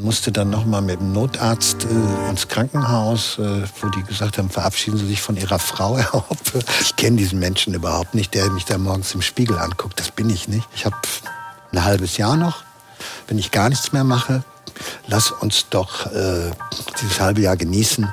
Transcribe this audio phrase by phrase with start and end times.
[0.00, 4.98] musste dann nochmal mit dem Notarzt äh, ins Krankenhaus, äh, wo die gesagt haben, verabschieden
[4.98, 6.60] Sie sich von Ihrer Frau, Herr Hoppe.
[6.80, 9.98] Ich kenne diesen Menschen überhaupt nicht, der mich da morgens im Spiegel anguckt.
[9.98, 10.66] Das bin ich nicht.
[10.74, 10.96] Ich habe
[11.72, 12.62] ein halbes Jahr noch,
[13.28, 14.42] wenn ich gar nichts mehr mache.
[15.06, 16.50] Lass uns doch äh,
[17.00, 18.12] dieses halbe Jahr genießen.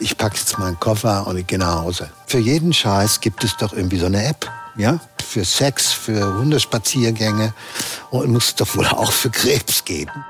[0.00, 2.10] Ich packe jetzt meinen Koffer und ich gehe nach Hause.
[2.26, 4.50] Für jeden Scheiß gibt es doch irgendwie so eine App.
[4.76, 4.98] Ja?
[5.22, 7.52] Für Sex, für Hundespaziergänge
[8.10, 10.24] und muss doch wohl auch für Krebs geben.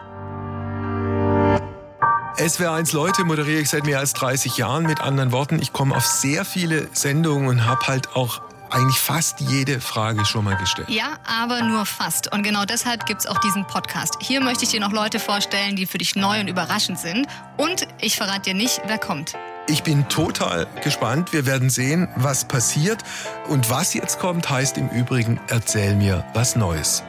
[2.41, 4.85] SWR1 Leute moderiere ich seit mehr als 30 Jahren.
[4.85, 8.41] Mit anderen Worten, ich komme auf sehr viele Sendungen und habe halt auch
[8.71, 10.89] eigentlich fast jede Frage schon mal gestellt.
[10.89, 12.33] Ja, aber nur fast.
[12.33, 14.17] Und genau deshalb gibt es auch diesen Podcast.
[14.21, 17.27] Hier möchte ich dir noch Leute vorstellen, die für dich neu und überraschend sind.
[17.59, 19.35] Und ich verrate dir nicht, wer kommt.
[19.69, 21.35] Ich bin total gespannt.
[21.35, 23.03] Wir werden sehen, was passiert.
[23.49, 27.03] Und was jetzt kommt, heißt im Übrigen, erzähl mir was Neues.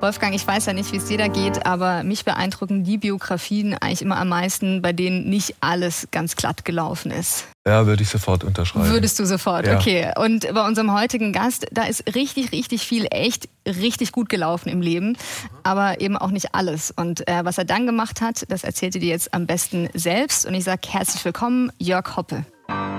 [0.00, 3.74] Wolfgang, ich weiß ja nicht, wie es dir da geht, aber mich beeindrucken die Biografien
[3.74, 7.44] eigentlich immer am meisten, bei denen nicht alles ganz glatt gelaufen ist.
[7.66, 8.88] Ja, würde ich sofort unterschreiben.
[8.88, 9.76] Würdest du sofort, ja.
[9.76, 10.10] okay.
[10.16, 14.80] Und bei unserem heutigen Gast, da ist richtig, richtig viel echt richtig gut gelaufen im
[14.80, 15.18] Leben,
[15.64, 16.90] aber eben auch nicht alles.
[16.90, 20.46] Und äh, was er dann gemacht hat, das erzählt er dir jetzt am besten selbst.
[20.46, 22.46] Und ich sage herzlich willkommen, Jörg Hoppe.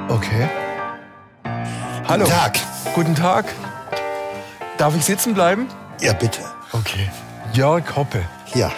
[0.08, 0.48] Okay.
[2.08, 2.26] Hallo.
[2.26, 2.60] Guten Tag.
[2.94, 3.46] Guten Tag.
[4.78, 5.68] Darf ich sitzen bleiben?
[6.00, 6.42] Ja, bitte.
[6.74, 7.10] Okay.
[7.54, 8.24] Jörg Hoppe.
[8.54, 8.72] Ja.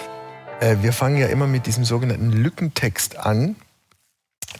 [0.60, 3.56] Äh, wir fangen ja immer mit diesem sogenannten Lückentext an.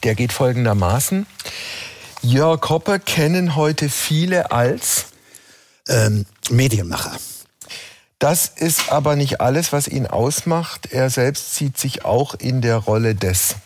[0.02, 1.26] Der geht folgendermaßen.
[2.22, 5.06] Jörg Hoppe kennen heute viele als
[5.86, 7.12] Ähm, Medienmacher.
[8.18, 10.86] Das ist aber nicht alles, was ihn ausmacht.
[10.92, 13.56] Er selbst sieht sich auch in der Rolle des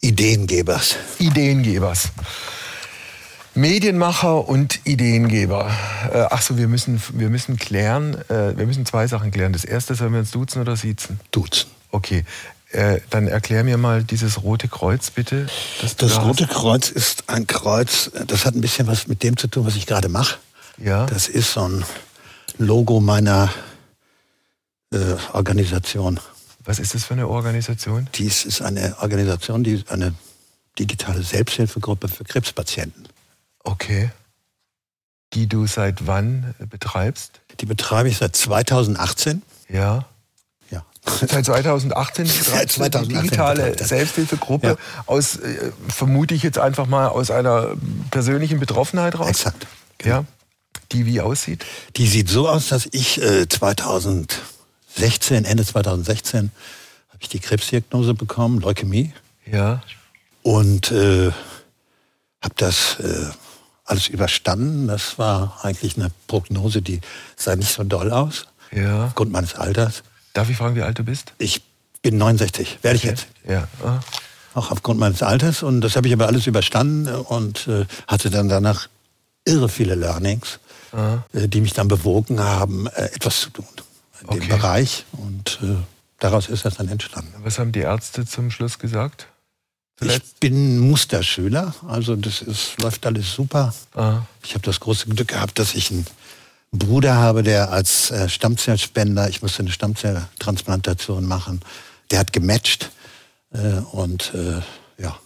[0.00, 0.94] Ideengebers.
[1.18, 2.10] Ideengebers.
[3.54, 5.70] Medienmacher und Ideengeber.
[6.12, 9.52] Äh, ach so, wir müssen, wir müssen klären, äh, wir müssen zwei Sachen klären.
[9.52, 11.20] Das erste, sollen wir uns duzen oder siezen?
[11.30, 11.68] Duzen.
[11.90, 12.24] Okay,
[12.70, 15.48] äh, dann erklär mir mal dieses rote Kreuz bitte.
[15.82, 19.36] Das, Das da Rote Kreuz ist ein Kreuz, das hat ein bisschen was mit dem
[19.36, 20.36] zu tun, was ich gerade mache.
[20.78, 20.86] hast.
[20.86, 21.06] Ja.
[21.06, 21.84] Das ist so ein
[22.58, 23.50] Logo meiner
[24.92, 24.98] äh,
[25.32, 26.20] Organisation.
[26.64, 28.08] Was ist das für eine Organisation?
[28.14, 30.14] Dies ist eine Organisation, die eine
[30.78, 33.08] digitale Selbsthilfegruppe für Krebspatienten.
[33.64, 34.10] Okay.
[35.34, 37.40] Die du seit wann betreibst?
[37.60, 39.42] Die betreibe ich seit 2018.
[39.68, 40.06] Ja.
[40.70, 40.84] Ja.
[41.04, 43.78] Seit 2018 Seit betreibst du die 2018 digitale.
[43.84, 44.76] Selbsthilfegruppe Ja.
[45.06, 47.76] aus, äh, vermute ich jetzt einfach mal, aus einer
[48.10, 49.28] persönlichen Betroffenheit raus.
[49.28, 49.66] Exakt.
[50.04, 50.24] Ja.
[50.92, 51.64] Die wie aussieht?
[51.96, 56.50] Die sieht so aus, dass ich äh, 2016, Ende 2016,
[57.08, 59.12] habe ich die Krebsdiagnose bekommen, Leukämie.
[59.46, 59.82] Ja.
[60.42, 61.30] Und äh,
[62.42, 63.26] habe das äh,
[63.90, 64.86] alles überstanden.
[64.88, 67.00] Das war eigentlich eine Prognose, die
[67.36, 69.06] sah nicht so doll aus, Ja.
[69.06, 70.02] aufgrund meines Alters.
[70.32, 71.32] Darf ich fragen, wie alt du bist?
[71.38, 71.62] Ich
[72.02, 73.26] bin 69, werde ich jetzt.
[73.46, 73.66] Ja.
[73.84, 74.00] Ah.
[74.54, 75.62] Auch aufgrund meines Alters.
[75.62, 78.88] Und das habe ich aber alles überstanden und äh, hatte dann danach
[79.44, 80.58] irre viele Learnings,
[80.92, 81.18] Ah.
[81.32, 83.66] äh, die mich dann bewogen haben, äh, etwas zu tun
[84.22, 84.38] in Okay.
[84.40, 85.04] dem Bereich.
[85.12, 85.76] Und äh,
[86.18, 87.32] daraus ist das dann entstanden.
[87.42, 89.26] Was haben die Ärzte zum Schluss gesagt?
[90.02, 90.40] Ich Zuletzt?
[90.40, 93.74] bin Musterschüler, also das ist, läuft alles super.
[93.94, 94.22] Ah.
[94.42, 96.06] Ich habe das große Glück gehabt, dass ich einen
[96.72, 101.60] Bruder habe, der als äh, Stammzellspender, ich musste eine Stammzelltransplantation machen,
[102.10, 102.90] der hat gematcht
[103.52, 104.62] äh, und äh,
[105.02, 105.18] ja,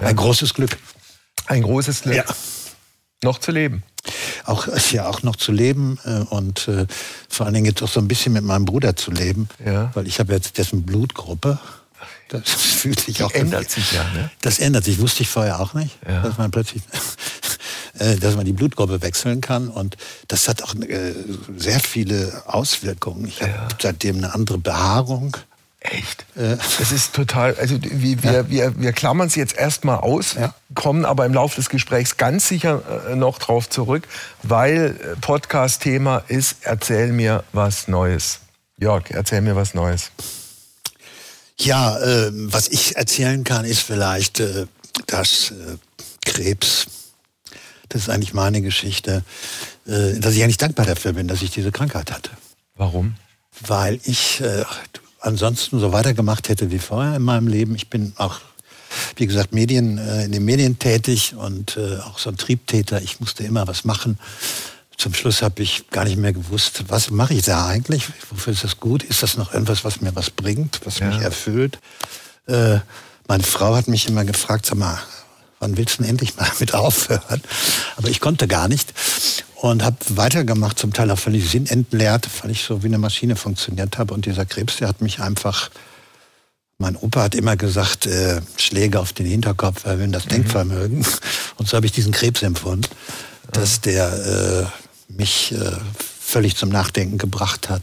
[0.00, 0.06] Ja.
[0.06, 0.78] ein großes Glück.
[1.46, 2.16] Ein großes Glück.
[2.16, 2.24] Ja.
[3.22, 3.82] Noch zu leben.
[4.44, 6.86] Auch ja auch noch zu leben äh, und äh,
[7.28, 9.90] vor allen Dingen jetzt auch so ein bisschen mit meinem Bruder zu leben, Ja.
[9.94, 11.58] weil ich habe jetzt dessen Blutgruppe.
[12.28, 14.30] Das fühlt sich auch ändert sich ja, ne?
[14.40, 16.22] Das ändert sich, wusste ich vorher auch nicht, Ja.
[16.22, 16.82] dass man plötzlich,
[17.98, 19.96] äh, dass man die Blutgruppe wechseln kann und
[20.28, 21.14] das hat auch äh,
[21.56, 23.26] sehr viele Auswirkungen.
[23.26, 25.36] Ich habe seitdem eine andere Behaarung.
[25.80, 26.24] Echt?
[26.34, 30.54] Äh, Das ist total, also wir, wir, wir, wir klammern es jetzt erstmal aus, Ja.
[30.74, 34.08] kommen aber im Laufe des Gesprächs ganz sicher äh, noch drauf zurück,
[34.42, 38.40] weil Podcast-Thema ist, erzähl mir was Neues.
[38.78, 40.10] Jörg, erzähl mir was Neues.
[41.60, 44.66] Ja, äh, was ich erzählen kann, ist vielleicht, äh,
[45.06, 45.76] dass äh,
[46.24, 46.86] Krebs,
[47.88, 49.24] das ist eigentlich meine Geschichte,
[49.86, 52.30] äh, dass ich eigentlich dankbar dafür bin, dass ich diese Krankheit hatte.
[52.74, 53.14] Warum?
[53.60, 54.64] Weil ich äh,
[55.20, 57.76] ansonsten so weitergemacht hätte wie vorher in meinem Leben.
[57.76, 58.40] Ich bin auch,
[59.16, 63.00] wie gesagt, Medien, äh, in den Medien tätig und auch so ein Triebtäter.
[63.00, 64.18] Ich musste immer was machen.
[64.96, 68.04] Zum Schluss habe ich gar nicht mehr gewusst, was mache ich da eigentlich?
[68.30, 69.02] Wofür ist das gut?
[69.02, 71.08] Ist das noch irgendwas, was mir was bringt, was Ja.
[71.08, 71.78] mich erfüllt?
[72.46, 72.78] Äh,
[73.26, 74.98] meine Frau hat mich immer gefragt, sag mal,
[75.58, 77.42] wann willst du denn endlich mal mit aufhören?
[77.96, 78.92] Aber ich konnte gar nicht.
[79.56, 83.96] und habe weitergemacht, zum Teil auch völlig sinnentleert, weil ich so wie eine Maschine funktioniert
[83.96, 84.12] habe.
[84.12, 85.70] Und dieser Krebs, der hat mich einfach,
[86.76, 90.30] mein Opa hat immer gesagt, äh, Schläge auf den Hinterkopf erhöhen das mhm.
[90.30, 91.06] Denkvermögen.
[91.56, 92.88] Und so habe ich diesen Krebs empfunden,
[93.52, 97.82] dass der äh, mich äh, völlig zum Nachdenken gebracht hat.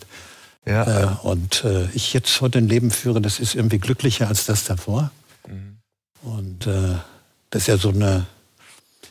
[0.65, 1.03] Ja.
[1.03, 4.63] Äh, und äh, ich jetzt heute ein Leben führe, das ist irgendwie glücklicher als das
[4.63, 5.11] davor.
[5.47, 5.77] Mhm.
[6.21, 6.95] Und äh,
[7.49, 8.27] das ist ja so eine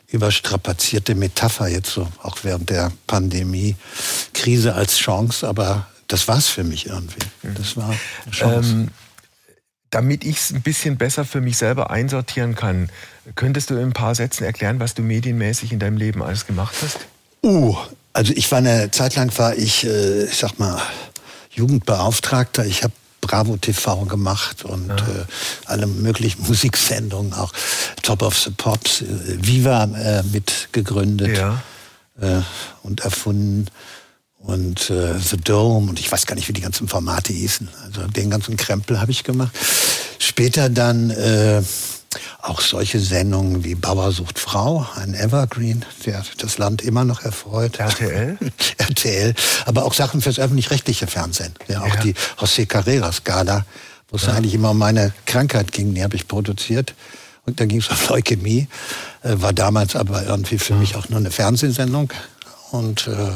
[0.08, 3.76] überstrapazierte Metapher jetzt so, auch während der Pandemie.
[4.32, 7.24] Krise als Chance, aber das war es für mich irgendwie.
[7.42, 7.54] Mhm.
[7.54, 7.90] Das war
[8.24, 8.70] eine Chance.
[8.70, 8.88] Ähm,
[9.90, 12.90] damit ich es ein bisschen besser für mich selber einsortieren kann,
[13.34, 16.74] könntest du in ein paar Sätzen erklären, was du medienmäßig in deinem Leben alles gemacht
[16.80, 16.98] hast?
[17.42, 17.76] Uh,
[18.12, 20.80] also ich war eine Zeit lang war ich, äh, ich sag mal,
[21.50, 22.64] Jugendbeauftragter.
[22.66, 24.96] Ich habe Bravo TV gemacht und ja.
[24.96, 25.24] äh,
[25.66, 27.52] alle möglichen Musiksendungen, auch
[28.02, 29.06] Top of the Pops, äh,
[29.40, 31.62] Viva äh, mitgegründet ja.
[32.20, 32.40] äh,
[32.82, 33.66] und erfunden
[34.38, 37.68] und äh, The Dome und ich weiß gar nicht, wie die ganzen Formate hießen.
[37.84, 39.52] Also den ganzen Krempel habe ich gemacht.
[40.18, 41.62] Später dann äh,
[42.42, 47.78] auch solche Sendungen wie Bauer sucht Frau, ein Evergreen, der das Land immer noch erfreut.
[47.78, 48.36] RTL?
[48.78, 49.34] RTL,
[49.66, 51.54] aber auch Sachen fürs öffentlich-rechtliche Fernsehen.
[51.68, 52.00] Ja, auch ja.
[52.00, 53.64] die José Carreras Gala,
[54.08, 54.32] wo es ja.
[54.32, 56.94] eigentlich immer um meine Krankheit ging, die habe ich produziert.
[57.46, 58.68] Und da ging es um Leukämie,
[59.22, 62.12] äh, war damals aber irgendwie für mich auch nur eine Fernsehsendung.
[62.72, 63.30] Und äh,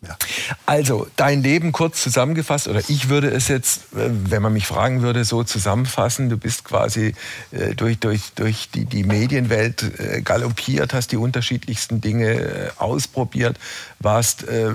[0.00, 0.16] ja.
[0.64, 5.02] Also, dein Leben kurz zusammengefasst, oder ich würde es jetzt, äh, wenn man mich fragen
[5.02, 6.28] würde, so zusammenfassen.
[6.28, 7.14] Du bist quasi
[7.50, 13.58] äh, durch, durch, durch die, die Medienwelt äh, galoppiert, hast die unterschiedlichsten Dinge äh, ausprobiert,
[13.98, 14.70] warst äh,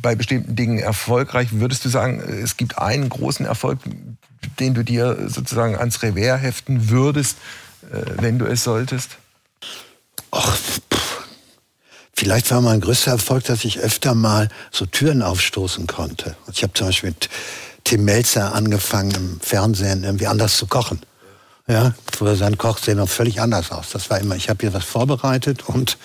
[0.00, 1.48] bei bestimmten Dingen erfolgreich.
[1.52, 3.80] Würdest du sagen, es gibt einen großen Erfolg,
[4.58, 7.36] den du dir sozusagen ans Revers heften würdest,
[7.92, 9.18] äh, wenn du es solltest?
[10.30, 10.56] Ach,
[12.20, 16.36] Vielleicht war mein größter Erfolg, dass ich öfter mal so Türen aufstoßen konnte.
[16.52, 17.30] Ich habe zum Beispiel mit
[17.84, 21.00] Tim Melzer angefangen, im Fernsehen irgendwie anders zu kochen.
[21.66, 23.88] Ja, früher sein Koch sehen noch völlig anders aus.
[23.88, 25.96] Das war immer, ich habe hier was vorbereitet und,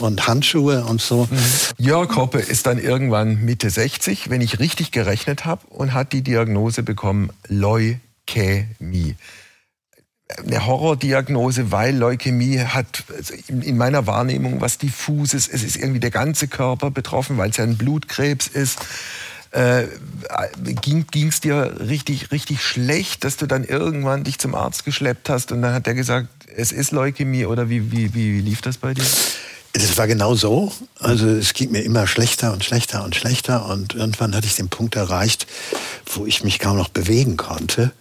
[0.00, 1.28] und Handschuhe und so.
[1.30, 1.38] Mhm.
[1.76, 6.22] Jörg Hoppe ist dann irgendwann Mitte 60, wenn ich richtig gerechnet habe, und hat die
[6.22, 9.14] Diagnose bekommen, Leukämie
[10.38, 15.48] eine Horrordiagnose, weil Leukämie hat also in meiner Wahrnehmung was diffuses.
[15.48, 18.78] Es ist irgendwie der ganze Körper betroffen, weil es ja ein Blutkrebs ist.
[19.52, 19.86] Äh,
[20.62, 25.50] ging es dir richtig, richtig schlecht, dass du dann irgendwann dich zum Arzt geschleppt hast
[25.50, 28.78] und dann hat der gesagt, es ist Leukämie oder wie, wie, wie, wie lief das
[28.78, 29.04] bei dir?
[29.72, 30.72] Das war genau so.
[30.98, 34.68] Also es ging mir immer schlechter und schlechter und schlechter und irgendwann hatte ich den
[34.68, 35.46] Punkt erreicht,
[36.06, 37.92] wo ich mich kaum noch bewegen konnte.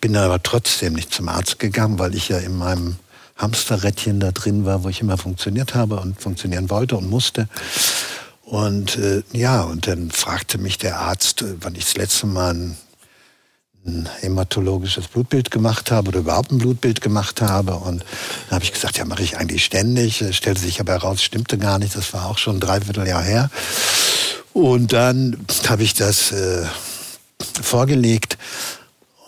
[0.00, 2.96] Bin aber trotzdem nicht zum Arzt gegangen, weil ich ja in meinem
[3.36, 7.48] Hamsterrädchen da drin war, wo ich immer funktioniert habe und funktionieren wollte und musste.
[8.42, 12.54] Und äh, ja, und dann fragte mich der Arzt, äh, wann ich das letzte Mal
[12.54, 12.76] ein,
[13.86, 17.74] ein hämatologisches Blutbild gemacht habe oder überhaupt ein Blutbild gemacht habe.
[17.74, 18.04] Und
[18.48, 20.24] dann habe ich gesagt, ja, mache ich eigentlich ständig.
[20.34, 21.94] Stellte sich aber heraus, stimmte gar nicht.
[21.94, 23.50] Das war auch schon ein Dreivierteljahr her.
[24.52, 26.64] Und dann habe ich das äh,
[27.62, 28.38] vorgelegt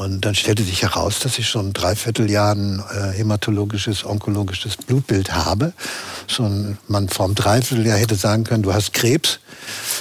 [0.00, 5.35] und dann stellte sich heraus, dass ich schon ein Dreivierteljahr ein äh, hämatologisches, onkologisches Blutbild
[5.35, 5.75] habe.
[6.26, 9.41] Schon man vor einem Dreivierteljahr hätte sagen können, du hast Krebs.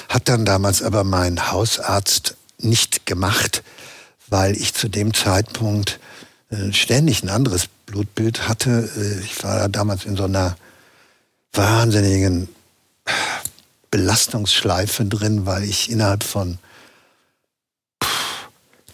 [0.07, 3.61] Hat dann damals aber mein Hausarzt nicht gemacht,
[4.29, 5.99] weil ich zu dem Zeitpunkt
[6.49, 8.89] äh, ständig ein anderes Blutbild hatte.
[8.95, 10.55] Äh, ich war damals in so einer
[11.51, 12.47] wahnsinnigen
[13.91, 16.57] Belastungsschleife drin, weil ich innerhalb von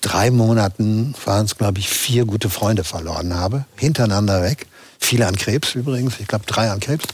[0.05, 4.67] drei Monaten waren es, glaube ich, vier gute Freunde verloren habe, hintereinander weg.
[4.99, 7.05] Viele an Krebs übrigens, ich glaube drei an Krebs.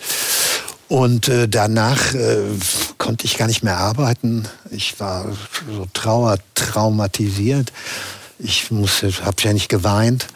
[0.90, 2.42] Und äh, danach äh,
[2.98, 4.46] konnte ich gar nicht mehr arbeiten.
[4.72, 5.26] Ich war
[5.74, 7.72] so trauer, traumatisiert.
[8.40, 10.28] Ich musste, habe ja nicht geweint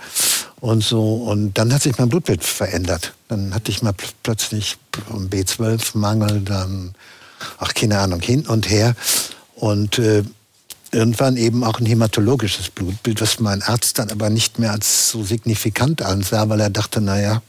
[0.61, 1.15] und so.
[1.15, 3.15] Und dann hat sich mein Blutbild verändert.
[3.27, 4.77] Dann hatte ich mal pl plötzlich
[5.11, 6.95] B12-Mangel, dann,
[7.57, 8.95] ach keine Ahnung, hin und her.
[9.55, 10.23] Und äh,
[10.95, 15.23] irgendwann eben auch ein hämatologisches Blutbild, was mein Arzt dann aber nicht mehr als so
[15.23, 17.41] signifikant ansah, weil er dachte, naja,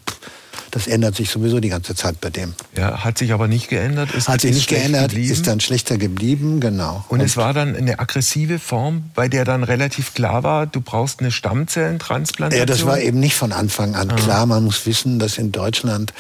[0.73, 2.53] das ändert sich sowieso die ganze Zeit bei dem.
[2.76, 4.12] Ja, hat sich aber nicht geändert.
[4.12, 5.33] Ist hat sich nicht geändert, geblieben.
[5.33, 7.05] ist dann schlechter geblieben, genau.
[7.09, 10.83] Und, Und, es war dann eine aggressive Form, bei der dann relativ klar war, du
[10.83, 12.59] brauchst eine Stammzellentransplantation?
[12.59, 14.17] Ja, das war eben nicht von Anfang an ah.
[14.17, 14.45] klar.
[14.45, 16.12] Man muss wissen, dass in Deutschland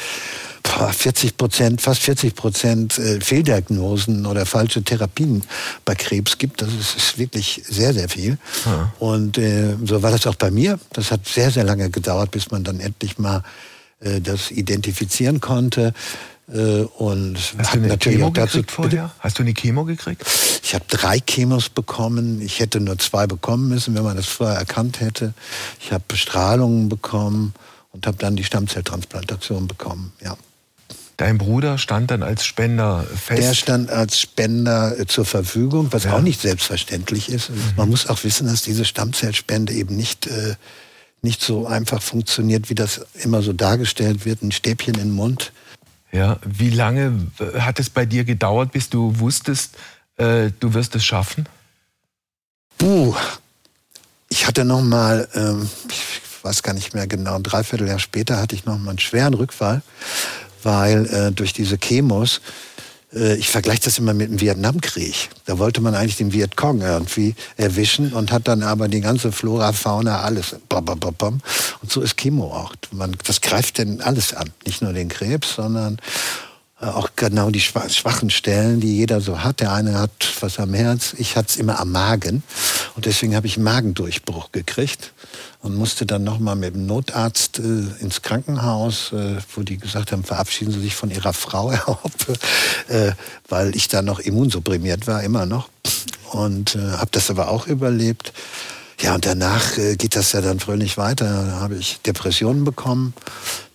[0.66, 5.42] 40 Prozent, fast 40 Prozent äh, Fehldiagnosen oder falsche Therapien
[5.84, 6.62] bei Krebs gibt.
[6.62, 8.36] Das ist, wirklich sehr, sehr viel.
[8.64, 8.92] Ja.
[8.98, 10.78] Und äh, so war das auch bei mir.
[10.92, 13.42] Das hat sehr, sehr lange gedauert, bis man dann endlich mal
[14.00, 15.94] äh, das identifizieren konnte.
[16.52, 19.10] Äh, und Hast du eine Chemo gekriegt vorher?
[19.20, 20.22] Hast du eine Chemo gekriegt?
[20.62, 22.40] Ich habe drei Chemos bekommen.
[22.40, 25.32] Ich hätte nur zwei bekommen müssen, wenn man das vorher erkannt hätte.
[25.80, 27.54] Ich habe Bestrahlungen bekommen
[27.92, 30.12] und habe dann die Stammzelltransplantation bekommen.
[30.22, 30.36] Ja.
[31.16, 33.42] Dein Bruder stand dann als Spender fest?
[33.42, 36.12] Der stand als Spender äh, zur Verfügung, was ja.
[36.12, 37.50] auch nicht selbstverständlich ist.
[37.50, 37.56] Mhm.
[37.76, 40.56] Man muss auch wissen, dass diese Stammzellspende eben nicht, äh,
[41.22, 44.42] nicht so einfach funktioniert, wie das immer so dargestellt wird.
[44.42, 45.52] Ein Stäbchen in den Mund
[46.16, 49.76] ja, wie lange äh, hat es bei dir gedauert, bis du wusstest,
[50.16, 51.46] äh, du wirst es schaffen?
[52.78, 53.14] Puh,
[54.28, 56.04] ich hatte noch mal, ähm, ich
[56.42, 59.82] weiß gar nicht mehr genau, ein Dreivierteljahr später hatte ich noch mal einen schweren Rückfall,
[60.66, 62.40] weil äh, durch diese Chemos
[63.14, 65.28] äh, ich vergleiche das immer mit dem Vietnamkrieg.
[65.44, 69.72] Da wollte man eigentlich den Vietcong irgendwie erwischen und hat dann aber die ganze Flora,
[69.72, 70.56] Fauna, alles.
[70.68, 72.72] Und so ist Chemo auch.
[72.90, 74.50] Man, das greift denn alles an.
[74.64, 75.98] Nicht nur den Krebs, sondern
[76.78, 79.60] auch genau die schwachen Stellen, die jeder so hat.
[79.60, 82.42] Der eine hat was am Herz, ich hatte es immer am Magen.
[82.94, 85.14] Und deswegen habe ich einen Magendurchbruch gekriegt
[85.62, 87.62] und musste dann nochmal mit dem Notarzt äh,
[88.00, 92.34] ins Krankenhaus, äh, wo die gesagt haben, verabschieden Sie sich von Ihrer Frau, Herr Hoppe,
[92.88, 93.12] äh,
[93.48, 95.70] weil ich da noch immunsupprimiert war, immer noch.
[96.32, 98.34] Und äh, habe das aber auch überlebt.
[99.00, 101.46] Ja, und danach äh, geht das ja dann fröhlich weiter.
[101.46, 103.12] Da habe ich Depressionen bekommen.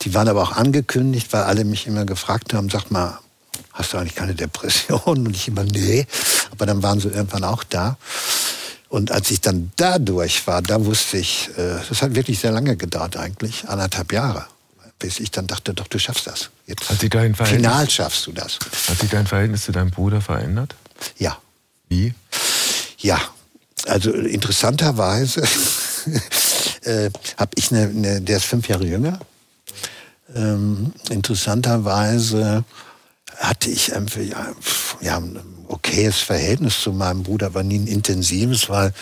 [0.02, 3.20] Die waren aber auch angekündigt, weil alle mich immer gefragt haben, sag mal,
[3.72, 5.00] hast du eigentlich keine Depression?
[5.06, 6.08] Und ich immer, nee.
[6.52, 7.98] Aber dann waren sie irgendwann auch da.
[8.90, 12.52] Und als ich dann da durch war, da wusste ich, äh, das hat wirklich sehr
[12.52, 14.48] lange gedauert eigentlich, anderthalb Jahre,
[15.00, 16.50] bis ich dann dachte, doch, du schaffst das.
[16.66, 18.60] Jetzt hat sich dein Verhältnis, final schaffst du das.
[18.90, 20.76] Hat sich dein Verhältnis zu deinem Bruder verändert?
[21.18, 21.38] Ja.
[21.88, 22.14] Wie?
[22.98, 23.22] Ja,
[23.88, 25.42] also interessanterweise
[26.84, 29.20] äh, habe ich eine, eine, der ist fünf Jahre jünger.
[30.36, 32.64] Ähm, interessanterweise
[33.38, 34.48] hatte ich einfach ja,
[35.02, 38.94] ja, ein okayes Verhältnis zu meinem Bruder, aber nie ein intensives, weil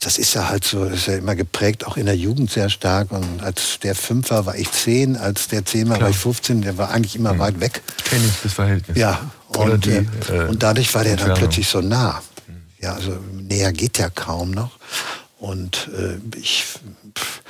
[0.00, 3.10] das ist ja halt so, ist ja immer geprägt, auch in der Jugend sehr stark.
[3.10, 6.08] Und als der fünf war, war ich zehn, als der zehn war, Klar.
[6.08, 7.38] war ich 15, der war eigentlich immer mhm.
[7.38, 7.82] weit weg.
[8.04, 8.98] Kenne ich das Verhältnis.
[8.98, 12.22] Ja, und, die, äh, äh, und dadurch war der dann plötzlich so nah.
[12.84, 14.72] Ja, also näher geht ja kaum noch.
[15.38, 16.66] Und äh, ich,
[17.18, 17.40] pff,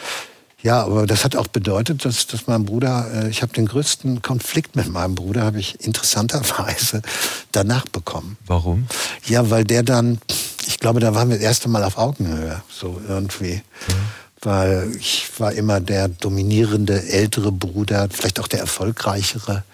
[0.62, 4.22] ja, aber das hat auch bedeutet, dass, dass mein Bruder, äh, ich habe den größten
[4.22, 7.02] Konflikt mit meinem Bruder, habe ich interessanterweise
[7.50, 8.36] danach bekommen.
[8.46, 8.86] Warum?
[9.26, 10.20] Ja, weil der dann,
[10.68, 13.54] ich glaube, da waren wir das erste Mal auf Augenhöhe, so irgendwie.
[13.54, 13.92] Mhm.
[14.40, 19.64] Weil ich war immer der dominierende ältere Bruder, vielleicht auch der erfolgreichere.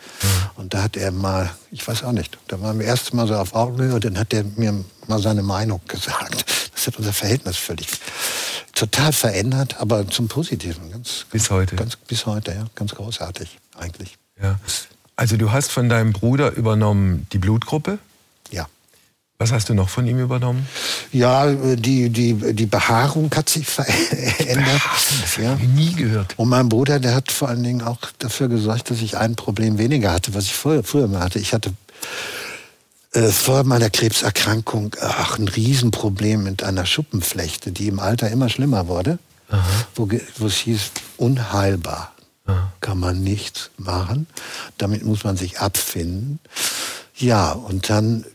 [0.56, 3.26] Und da hat er mal, ich weiß auch nicht, da waren wir das erste Mal
[3.26, 6.44] so auf Augenhöhe und dann hat er mir mal seine Meinung gesagt.
[6.74, 7.88] Das hat unser Verhältnis völlig
[8.74, 10.90] total verändert, aber zum Positiven.
[10.90, 11.76] Ganz, bis heute.
[11.76, 12.66] Ganz, bis heute, ja.
[12.74, 14.16] Ganz großartig eigentlich.
[14.40, 14.58] Ja.
[15.16, 17.98] Also du hast von deinem Bruder übernommen die Blutgruppe?
[18.50, 18.66] Ja.
[19.40, 20.68] Was hast du noch von ihm übernommen?
[21.12, 24.82] Ja, die, die, die Behaarung hat sich verändert.
[25.22, 25.52] Das ja.
[25.52, 26.34] habe ich nie gehört.
[26.36, 29.78] Und mein Bruder, der hat vor allen Dingen auch dafür gesorgt, dass ich ein Problem
[29.78, 31.38] weniger hatte, was ich früher, früher mal hatte.
[31.38, 31.72] Ich hatte
[33.14, 38.88] äh, vor meiner Krebserkrankung ach, ein Riesenproblem mit einer Schuppenflechte, die im Alter immer schlimmer
[38.88, 39.18] wurde,
[39.94, 40.06] wo,
[40.36, 42.12] wo es hieß, unheilbar.
[42.44, 42.74] Aha.
[42.80, 44.26] Kann man nichts machen.
[44.76, 46.40] Damit muss man sich abfinden.
[47.16, 48.26] Ja, und dann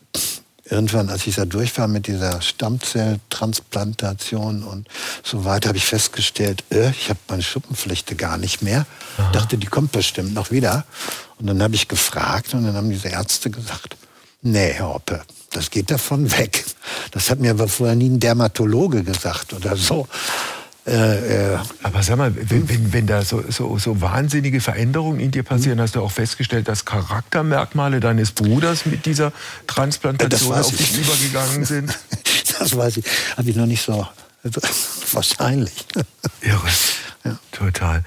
[0.69, 4.87] irgendwann, als ich da durch war mit dieser Stammzelltransplantation und
[5.23, 8.85] so weiter, habe ich festgestellt, äh, ich habe meine Schuppenflechte gar nicht mehr.
[9.17, 9.31] Aha.
[9.31, 10.85] Dachte, die kommt bestimmt noch wieder.
[11.39, 13.95] Und dann habe ich gefragt und dann haben diese Ärzte gesagt,
[14.47, 16.63] Nee, Herr Hoppe, das geht davon weg.
[17.09, 20.07] Das hat mir aber vorher nie ein Dermatologe gesagt oder so.
[20.87, 25.31] Äh, äh, aber sag mal, wenn, wenn, wenn da so, so, so, wahnsinnige Veränderungen in
[25.31, 29.31] dir passieren, hast du auch festgestellt, dass Charaktermerkmale deines Bruders mit dieser
[29.65, 31.97] Transplantation auf dich übergegangen sind?
[32.59, 33.05] das weiß ich.
[33.35, 34.07] Habe ich noch nicht so.
[35.11, 35.73] Wahrscheinlich.
[36.41, 36.67] Irre.
[37.23, 37.35] Ja.
[37.51, 38.03] Total.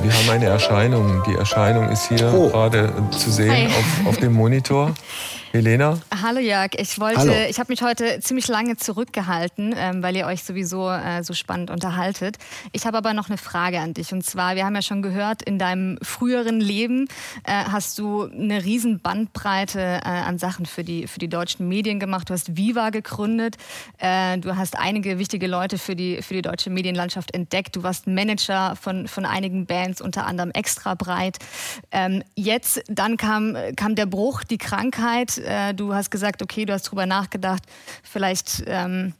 [0.00, 1.22] Wir haben eine Erscheinung.
[1.26, 2.48] Die Erscheinung ist hier oh.
[2.48, 4.94] gerade zu sehen auf, auf dem Monitor.
[5.52, 6.00] Helena?
[6.22, 7.32] Hallo Jörg, ich wollte, Hallo.
[7.46, 11.70] ich habe mich heute ziemlich lange zurückgehalten, ähm, weil ihr euch sowieso äh, so spannend
[11.70, 12.38] unterhaltet.
[12.72, 15.42] Ich habe aber noch eine Frage an dich und zwar, wir haben ja schon gehört,
[15.42, 17.06] in deinem früheren Leben
[17.44, 22.00] äh, hast du eine riesen Bandbreite äh, an Sachen für die für die deutschen Medien
[22.00, 22.30] gemacht.
[22.30, 23.58] Du hast Viva gegründet,
[23.98, 27.76] äh, du hast einige wichtige Leute für die für die deutsche Medienlandschaft entdeckt.
[27.76, 31.36] Du warst Manager von von einigen Bands, unter anderem Extra Breit.
[31.90, 36.72] Ähm, jetzt dann kam kam der Bruch, die Krankheit äh, du hast gesagt, okay, du
[36.72, 37.62] hast drüber nachgedacht,
[38.02, 39.14] vielleicht ähm,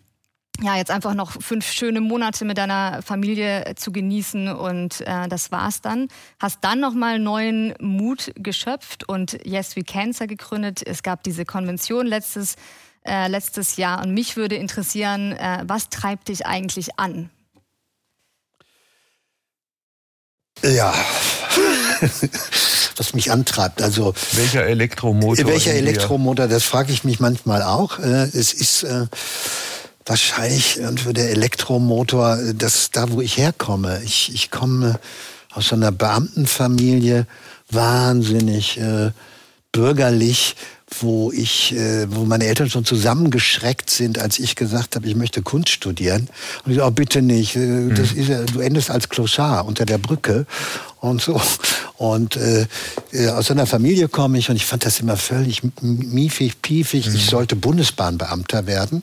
[0.60, 5.26] ja, jetzt einfach noch fünf schöne Monate mit deiner Familie äh, zu genießen und äh,
[5.28, 6.08] das war's dann.
[6.38, 10.86] Hast dann nochmal neuen Mut geschöpft und Yes We Cancer gegründet.
[10.86, 12.56] Es gab diese Konvention letztes,
[13.04, 17.30] äh, letztes Jahr und mich würde interessieren, äh, was treibt dich eigentlich an?
[20.62, 20.94] Ja,
[22.96, 23.82] was mich antreibt.
[23.82, 25.46] Also welcher Elektromotor?
[25.46, 26.48] Welcher Elektromotor?
[26.48, 27.98] Das frage ich mich manchmal auch.
[27.98, 29.06] Äh, es ist äh,
[30.06, 34.00] wahrscheinlich der Elektromotor, äh, das da, wo ich herkomme.
[34.04, 34.98] Ich, ich komme
[35.52, 37.26] aus einer Beamtenfamilie,
[37.70, 39.10] wahnsinnig äh,
[39.72, 40.56] bürgerlich,
[41.00, 45.42] wo ich, äh, wo meine Eltern schon zusammengeschreckt sind, als ich gesagt habe, ich möchte
[45.42, 46.28] Kunst studieren.
[46.64, 48.20] Und ich so, oh, bitte nicht, äh, das mhm.
[48.20, 50.46] ist, du endest als Clochard unter der Brücke
[51.00, 51.40] und so.
[51.96, 52.66] Und äh,
[53.12, 57.06] äh, aus einer Familie komme ich und ich fand das immer völlig miefig, piefig.
[57.08, 57.14] Mhm.
[57.14, 59.02] Ich sollte Bundesbahnbeamter werden.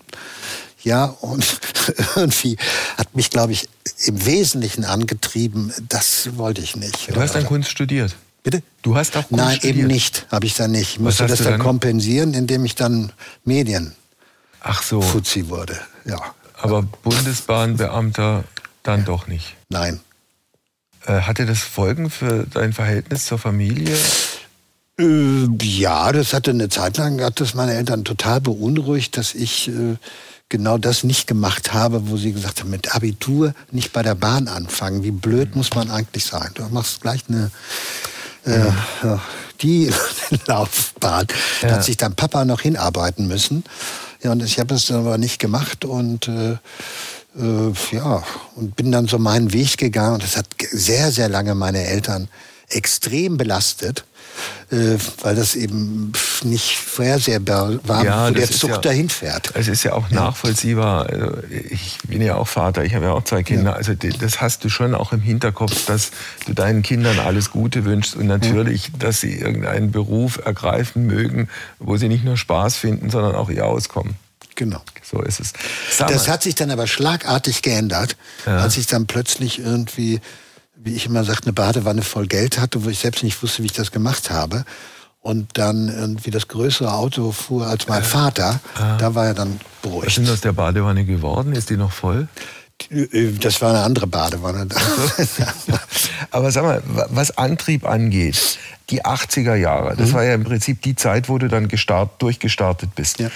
[0.83, 1.45] Ja, und
[2.15, 2.57] irgendwie
[2.97, 3.67] hat mich, glaube ich,
[4.05, 7.13] im Wesentlichen angetrieben, das wollte ich nicht.
[7.13, 8.15] Du hast dann Kunst studiert?
[8.43, 8.63] Bitte?
[8.81, 9.77] Du hast auch Kunst Nein, studiert?
[9.77, 10.93] eben nicht, habe ich dann nicht.
[10.93, 13.11] Ich musste das dann, dann kompensieren, indem ich dann
[13.43, 13.93] Medien
[14.61, 15.01] Ach so.
[15.01, 15.77] Fuzzi wurde.
[16.05, 16.19] Ja.
[16.61, 18.43] Aber Bundesbahnbeamter
[18.83, 19.55] dann doch nicht.
[19.69, 19.99] Nein.
[21.05, 23.95] Äh, hatte das Folgen für dein Verhältnis zur Familie?
[24.99, 29.69] Äh, ja, das hatte eine Zeit lang, hat das meine Eltern total beunruhigt, dass ich
[29.69, 29.95] äh,
[30.49, 34.47] genau das nicht gemacht habe, wo sie gesagt haben, mit Abitur nicht bei der Bahn
[34.47, 35.03] anfangen.
[35.03, 36.49] Wie blöd muss man eigentlich sein?
[36.55, 37.51] Du machst gleich eine
[38.45, 38.71] äh,
[39.61, 39.91] die
[40.47, 41.27] Laufbahn.
[41.61, 41.67] Ja.
[41.67, 43.63] Da hat sich dann Papa noch hinarbeiten müssen.
[44.21, 46.57] Ja, und ich habe es aber nicht gemacht und äh,
[47.37, 48.23] äh, ja,
[48.55, 52.27] und bin dann so meinen Weg gegangen und das hat sehr, sehr lange meine Eltern
[52.69, 54.05] extrem belastet
[54.71, 56.11] äh, weil das eben
[56.43, 59.51] nicht vorhersehbar war, ja, wo der Zug ja, dahin fährt.
[59.55, 61.07] Es ist ja auch nachvollziehbar.
[61.07, 63.71] Also, ich bin ja auch Vater, ich habe ja auch zwei Kinder.
[63.71, 63.77] Ja.
[63.77, 66.11] Also das hast du schon auch im Hinterkopf, dass
[66.45, 71.49] du deinen Kindern alles Gute wünschst und natürlich, dass sie irgendeinen Beruf ergreifen mögen,
[71.79, 74.15] wo sie nicht nur Spaß finden, sondern auch ihr Auskommen.
[74.55, 74.81] Genau.
[75.03, 75.53] So ist es.
[75.91, 76.33] Sag das mal.
[76.33, 80.19] hat sich dann aber schlagartig geändert, als ich dann plötzlich irgendwie
[80.81, 83.67] wie ich immer sage, eine Badewanne voll Geld hatte, wo ich selbst nicht wusste, wie
[83.67, 84.65] ich das gemacht habe.
[85.21, 88.61] Und dann irgendwie das größere Auto fuhr als mein äh, Vater.
[88.77, 90.07] Äh, da war er dann beruhigt.
[90.07, 91.51] Was ist denn aus der Badewanne geworden?
[91.51, 92.29] Ist die noch voll?
[92.89, 94.67] Äh, das war eine andere Badewanne.
[96.31, 98.57] Aber sag mal, was Antrieb angeht,
[98.89, 100.13] die 80er Jahre, das mhm.
[100.13, 103.19] war ja im Prinzip die Zeit, wo du dann gestart, durchgestartet bist.
[103.19, 103.29] Ja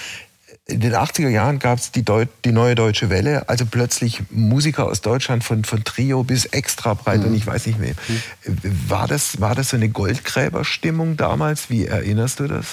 [0.66, 2.04] in den 80er Jahren gab es die,
[2.44, 7.20] die, neue deutsche Welle, also plötzlich Musiker aus Deutschland von, von Trio bis extra breit
[7.20, 7.26] mhm.
[7.26, 7.94] und ich weiß nicht mehr.
[8.08, 8.58] Mhm.
[8.88, 11.68] War das, war das so eine Goldgräberstimmung damals?
[11.68, 12.66] Wie erinnerst du das?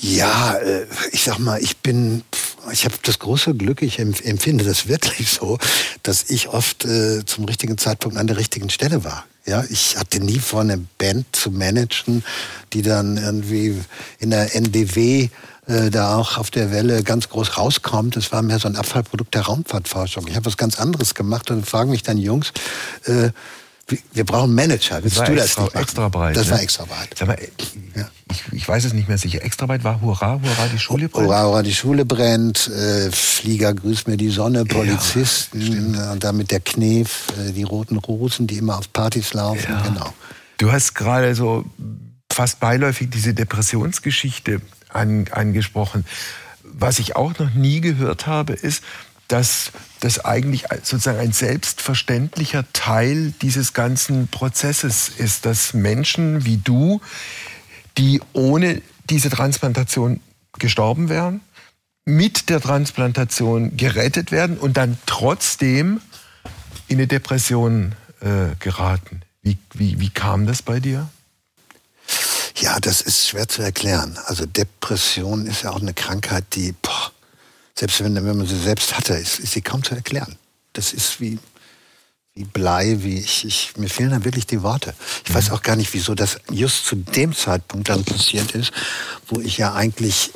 [0.00, 2.24] Ja, äh, ich sag mal, ich bin,
[2.72, 5.58] ich habe das große Glück, ich empfinde das wirklich so,
[6.02, 9.24] dass ich oft äh, zum richtigen Zeitpunkt an der richtigen Stelle war.
[9.46, 12.22] Ja, ich hatte nie vor, eine Band zu managen,
[12.72, 13.80] die dann irgendwie
[14.18, 15.30] in der NDW
[15.68, 18.16] äh, da auch auf der Welle ganz groß rauskommt.
[18.16, 20.26] Das war mehr so ein Abfallprodukt der Raumfahrtforschung.
[20.26, 22.52] Ich habe was ganz anderes gemacht und fragen mich dann Jungs,
[23.04, 23.30] äh,
[24.12, 25.02] wir brauchen Manager.
[25.02, 26.36] Willst du extra, das nicht extra breit.
[26.36, 26.52] Das ne?
[26.52, 27.08] war extra breit.
[27.18, 27.38] Sag mal,
[27.94, 28.08] ja.
[28.30, 29.42] ich, ich, weiß es nicht mehr sicher.
[29.42, 31.28] Extra breit war Hurra, Hurra, die Schule brennt.
[31.28, 32.68] Hurra, Hurra, die Schule brennt.
[32.68, 37.96] Äh, Flieger grüßt mir die Sonne, Polizisten ja, und damit der Knef, äh, die roten
[37.96, 39.72] Rosen, die immer auf Partys laufen.
[39.72, 39.80] Ja.
[39.80, 40.12] Genau.
[40.58, 41.64] Du hast gerade so
[42.30, 46.04] fast beiläufig diese Depressionsgeschichte an, angesprochen.
[46.62, 48.82] Was ich auch noch nie gehört habe, ist,
[49.28, 57.00] dass das eigentlich sozusagen ein selbstverständlicher Teil dieses ganzen Prozesses ist, dass Menschen wie du,
[57.98, 60.20] die ohne diese Transplantation
[60.58, 61.42] gestorben wären,
[62.04, 66.00] mit der Transplantation gerettet werden und dann trotzdem
[66.86, 69.20] in eine Depression äh, geraten.
[69.42, 71.08] Wie, wie, wie kam das bei dir?
[72.68, 74.18] Ja, das ist schwer zu erklären.
[74.26, 77.12] Also Depression ist ja auch eine Krankheit, die, boah,
[77.74, 80.36] selbst wenn, wenn man sie selbst hatte, ist, ist sie kaum zu erklären.
[80.74, 81.38] Das ist wie,
[82.34, 84.92] wie Blei, wie ich, ich, mir fehlen dann wirklich die Worte.
[85.26, 88.70] Ich weiß auch gar nicht, wieso das just zu dem Zeitpunkt dann passiert ist,
[89.28, 90.30] wo ich ja eigentlich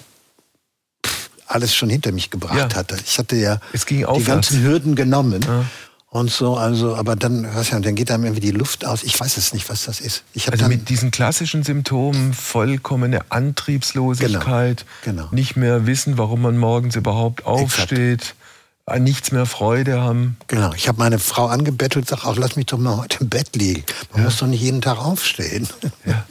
[1.47, 2.75] alles schon hinter mich gebracht ja.
[2.75, 2.97] hatte.
[3.05, 5.42] Ich hatte ja die ganzen Hürden genommen.
[5.42, 5.66] Ja
[6.12, 9.03] und so, also, aber dann, was ja, dann geht einem irgendwie die Luft aus.
[9.03, 10.25] Ich weiß es nicht, was das ist.
[10.35, 15.35] Ich also mit diesen klassischen Symptomen, vollkommene Antriebslosigkeit, genau, genau.
[15.35, 18.37] nicht mehr wissen, warum man morgens überhaupt aufsteht, Exakt.
[18.85, 20.37] an nichts mehr Freude haben.
[20.48, 23.31] Genau, ich habe meine Frau angebettelt und sage auch, lass mich doch mal heute im
[23.31, 23.83] Bett liegen.
[24.11, 24.25] Man ja.
[24.27, 25.66] muss doch nicht jeden Tag aufstehen.
[26.05, 26.27] Ja.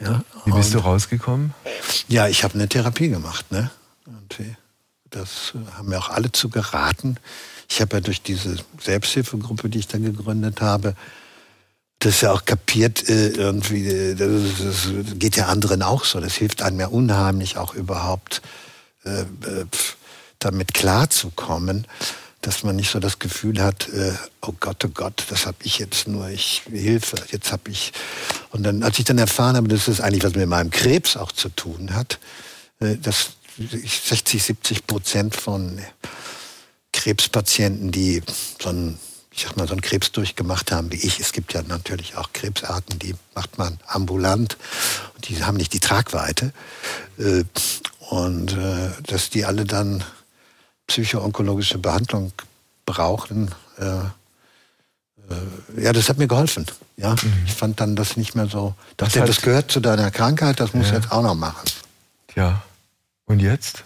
[0.00, 1.54] ja Wie bist du rausgekommen?
[2.08, 3.70] Ja, ich habe eine Therapie gemacht, ne?
[4.04, 4.36] Und
[5.08, 7.16] Das haben mir auch alle zu geraten.
[7.74, 10.94] Ich habe ja durch diese Selbsthilfegruppe, die ich dann gegründet habe,
[11.98, 16.20] das ja auch kapiert, äh, irgendwie, äh, das, geht ja anderen auch so.
[16.20, 18.42] Das hilft einem ja unheimlich auch überhaupt
[19.02, 19.24] äh,
[20.38, 21.88] damit klarzukommen,
[22.42, 23.88] dass man nicht so das Gefühl hat,
[24.42, 27.92] oh Gott, oh Gott, das habe ich jetzt nur, ich Hilfe, jetzt habe ich.
[28.50, 31.32] Und dann, als ich dann erfahren habe, dass das eigentlich was mit meinem Krebs auch
[31.32, 32.18] zu tun hat,
[32.78, 35.80] dass 60, 70 Prozent von
[36.94, 38.22] Krebspatienten, die
[38.60, 38.98] so ein
[39.36, 41.18] ich sag mal, so einen Krebs durchgemacht haben wie ich.
[41.18, 44.56] Es gibt ja natürlich auch Krebsarten, die macht man ambulant
[45.14, 46.52] und die haben nicht die Tragweite.
[47.18, 47.42] Äh,
[48.10, 50.04] und äh, dass die alle dann
[50.86, 52.32] psychoonkologische Behandlung
[52.86, 54.04] brauchen, äh,
[55.80, 56.66] ja, das hat mir geholfen.
[56.96, 57.32] Ja, mhm.
[57.46, 58.74] ich fand dann das nicht mehr so.
[58.98, 60.96] Dachte, das, das gehört zu deiner Krankheit, das muss ja.
[60.96, 61.66] jetzt auch noch machen.
[62.36, 62.62] Ja.
[63.24, 63.84] Und jetzt?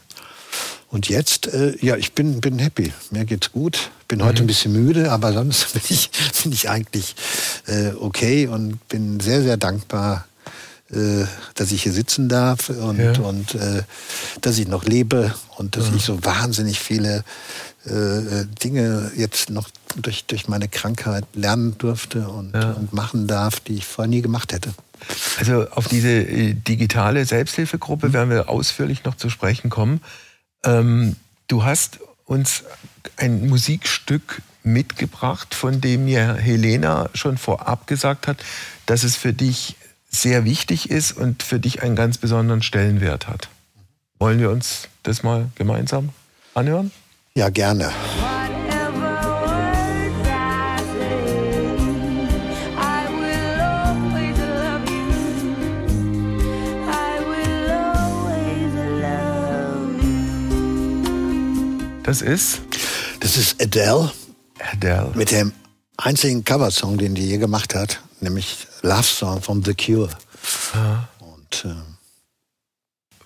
[0.90, 2.92] Und jetzt, äh, ja, ich bin, bin happy.
[3.11, 3.90] Mir geht's gut.
[4.09, 4.24] Bin mhm.
[4.24, 6.11] heute ein bisschen müde, aber sonst bin ich,
[6.42, 7.14] bin ich eigentlich
[7.66, 10.27] äh, okay und bin sehr, sehr dankbar,
[10.90, 11.24] äh,
[11.55, 13.12] dass ich hier sitzen darf und, ja.
[13.20, 13.83] und äh,
[14.40, 15.94] dass ich noch lebe und dass ja.
[15.96, 17.22] ich so wahnsinnig viele
[17.85, 22.72] äh, Dinge jetzt noch durch, durch meine Krankheit lernen durfte und, ja.
[22.72, 24.72] und machen darf, die ich vorher nie gemacht hätte.
[25.38, 28.12] Also auf diese äh, digitale Selbsthilfegruppe mhm.
[28.14, 30.01] werden wir ausführlich noch zu sprechen kommen.
[30.64, 31.16] Ähm,
[31.47, 32.64] du hast uns
[33.16, 38.38] ein Musikstück mitgebracht, von dem mir Helena schon vorab gesagt hat,
[38.87, 39.77] dass es für dich
[40.11, 43.49] sehr wichtig ist und für dich einen ganz besonderen Stellenwert hat.
[44.18, 46.11] Wollen wir uns das mal gemeinsam
[46.55, 46.90] anhören?
[47.35, 47.92] Ja, gerne.
[62.09, 62.62] Das ist?
[63.21, 64.11] Das ist Adele.
[64.73, 65.12] Adele.
[65.14, 65.53] Mit dem
[65.99, 70.09] einzigen Coversong, den die je gemacht hat, nämlich Love Song von The Cure.
[70.73, 71.07] Ah.
[71.18, 71.75] Und, äh,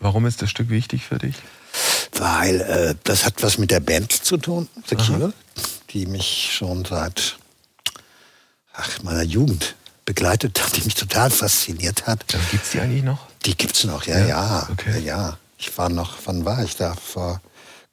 [0.00, 1.36] Warum ist das Stück wichtig für dich?
[2.14, 5.06] Weil äh, das hat was mit der Band zu tun, The Aha.
[5.06, 5.32] Cure,
[5.90, 7.38] die mich schon seit
[8.72, 12.26] ach, meiner Jugend begleitet hat, die mich total fasziniert hat.
[12.50, 13.28] Gibt es die eigentlich noch?
[13.46, 14.26] Die gibt es noch, ja, ja.
[14.26, 14.98] ja, okay.
[15.04, 15.38] ja.
[15.56, 16.96] Ich war noch, wann war ich da?
[16.96, 17.40] Vor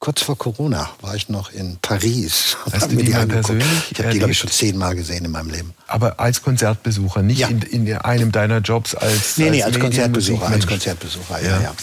[0.00, 2.56] kurz vor Corona war ich noch in Paris.
[2.72, 5.30] Hast du die, die mal persönlich Ich habe die, glaube ich, schon zehnmal gesehen in
[5.30, 5.74] meinem Leben.
[5.86, 7.48] Aber als Konzertbesucher, nicht ja.
[7.48, 11.60] in, in, einem deiner Jobs als Nee, nee, als, als Konzertbesucher, als Konzertbesucher, ja, ja.
[11.60, 11.74] ja.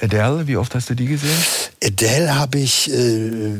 [0.00, 1.38] Adele, wie oft hast du die gesehen?
[1.82, 3.54] Adele habe ich äh,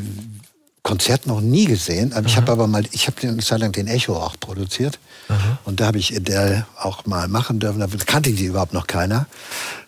[0.87, 2.12] Konzert noch nie gesehen.
[2.12, 5.01] Aber ich habe aber mal, ich habe eine Zeit lang den Echo auch produziert.
[5.27, 5.59] Aha.
[5.64, 7.81] Und da habe ich Adele auch mal machen dürfen.
[7.81, 9.27] Da kannte die überhaupt noch keiner.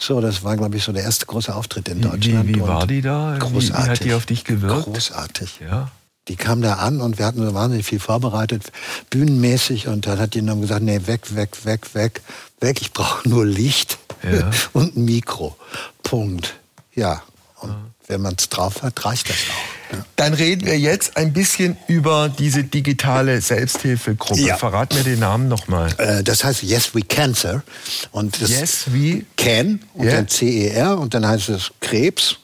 [0.00, 2.48] So, das war, glaube ich, so der erste große Auftritt in Deutschland.
[2.48, 3.36] Wie, wie war die da?
[3.38, 3.68] Großartig.
[3.68, 4.86] Wie, wie hat die auf dich gewirkt?
[4.86, 5.60] Großartig.
[5.60, 5.92] Ja.
[6.26, 8.72] Die kam da an und wir hatten so wahnsinnig viel vorbereitet,
[9.10, 9.86] bühnenmäßig.
[9.86, 12.22] Und dann hat die dann gesagt, nee, weg, weg, weg, weg,
[12.58, 12.80] weg.
[12.80, 14.50] Ich brauche nur Licht ja.
[14.72, 15.56] und ein Mikro.
[16.02, 16.56] Punkt.
[16.92, 17.22] Ja.
[17.60, 17.76] Und
[18.08, 19.77] wenn man es drauf hat, reicht das auch.
[20.16, 24.40] Dann reden wir jetzt ein bisschen über diese digitale Selbsthilfegruppe.
[24.40, 24.56] Ja.
[24.56, 25.92] Verrat mir den Namen nochmal.
[25.98, 27.62] Äh, das heißt Yes We Cancer.
[28.10, 30.16] Und das yes We Can und yeah.
[30.16, 32.36] dann C-E-R und dann heißt es Krebs.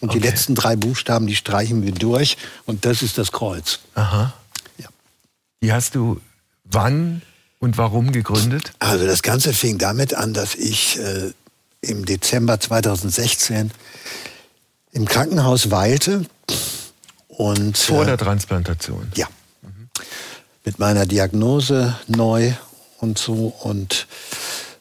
[0.00, 0.20] Und okay.
[0.20, 2.36] die letzten drei Buchstaben, die streichen wir durch.
[2.66, 3.80] Und das ist das Kreuz.
[3.94, 4.32] Aha.
[4.78, 4.88] Ja.
[5.62, 6.20] Die hast du
[6.64, 7.22] wann
[7.60, 8.72] und warum gegründet?
[8.80, 11.32] Also das Ganze fing damit an, dass ich äh,
[11.80, 13.70] im Dezember 2016
[14.92, 16.26] im Krankenhaus weilte.
[17.42, 19.10] Und, Vor äh, der Transplantation?
[19.16, 19.26] Ja.
[19.62, 19.88] Mhm.
[20.64, 22.52] Mit meiner Diagnose neu
[22.98, 23.52] und so.
[23.62, 24.06] Und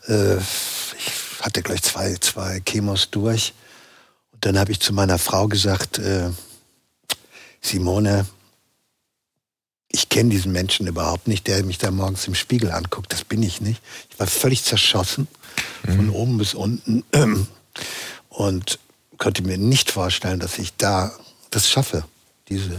[0.08, 3.54] äh, ich hatte gleich zwei, zwei Chemos durch.
[4.32, 6.30] Und dann habe ich zu meiner Frau gesagt, äh,
[7.62, 8.28] Simone,
[9.88, 13.12] ich kenne diesen Menschen überhaupt nicht, der mich da morgens im Spiegel anguckt.
[13.12, 13.82] Das bin ich nicht.
[14.12, 15.28] Ich war völlig zerschossen,
[15.82, 15.96] mhm.
[15.96, 17.04] von oben bis unten.
[18.30, 18.78] Und
[19.18, 21.12] könnte mir nicht vorstellen, dass ich da
[21.50, 22.04] das schaffe.
[22.50, 22.78] Diese,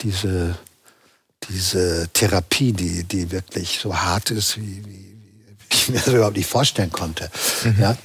[0.00, 0.56] diese,
[1.48, 5.16] diese Therapie, die, die wirklich so hart ist, wie, wie,
[5.58, 7.30] wie ich mir das überhaupt nicht vorstellen konnte.
[7.64, 7.80] Mhm.
[7.80, 7.96] Ja?